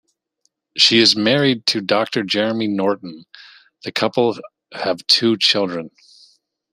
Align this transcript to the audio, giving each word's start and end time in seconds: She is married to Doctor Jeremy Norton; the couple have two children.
She 0.75 0.97
is 0.97 1.15
married 1.15 1.67
to 1.67 1.79
Doctor 1.79 2.23
Jeremy 2.23 2.67
Norton; 2.67 3.23
the 3.83 3.91
couple 3.91 4.35
have 4.73 5.05
two 5.05 5.37
children. 5.37 5.91